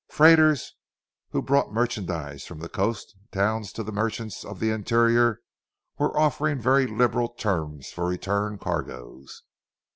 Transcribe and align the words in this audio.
Freighters 0.09 0.73
who 1.29 1.43
brought 1.43 1.71
merchandise 1.71 2.43
from 2.43 2.57
the 2.57 2.67
coast 2.67 3.15
towns 3.31 3.71
to 3.71 3.83
the 3.83 3.91
merchants 3.91 4.43
of 4.43 4.59
the 4.59 4.71
interior 4.71 5.41
were 5.99 6.17
offering 6.19 6.59
very 6.59 6.87
liberal 6.87 7.29
terms 7.29 7.91
for 7.91 8.07
return 8.07 8.57
cargoes. 8.57 9.43